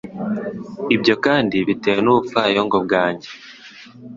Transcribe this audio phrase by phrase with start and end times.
[0.95, 3.29] ibyo kandi bitewe n’ubupfayongo bwanjye